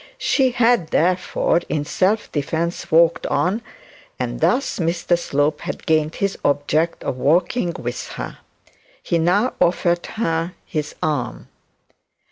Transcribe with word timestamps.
She 0.17 0.49
had 0.49 0.87
therefore 0.87 1.61
in 1.69 1.85
self 1.85 2.31
defence 2.31 2.91
walked 2.91 3.27
on, 3.27 3.61
and 4.17 4.41
Mr 4.41 5.15
Slope 5.15 5.61
had 5.61 5.85
gained 5.85 6.15
his 6.15 6.39
object 6.43 7.03
of 7.03 7.17
walking 7.17 7.73
with 7.77 8.07
her. 8.13 8.39
He 9.03 9.19
now 9.19 9.53
offered 9.61 10.07
her 10.17 10.53
his 10.65 10.95
arm. 11.03 11.49